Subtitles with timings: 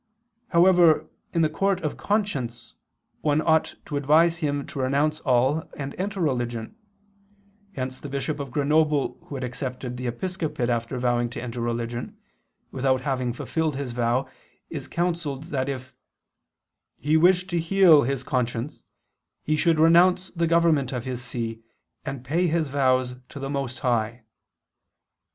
[0.47, 2.73] However, in the court of conscience
[3.21, 6.75] one ought to advise him to renounce all and enter religion.
[7.73, 8.09] Hence (Extra, De Voto et Voti Redemptione, cap.
[8.09, 11.61] Per tuas) the Bishop of Grenoble, who had accepted the episcopate after vowing to enter
[11.61, 12.17] religion,
[12.71, 14.27] without having fulfilled his vow,
[14.71, 15.93] is counseled that if
[16.97, 18.81] "he wish to heal his conscience
[19.43, 21.61] he should renounce the government of his see
[22.03, 24.23] and pay his vows to the Most High."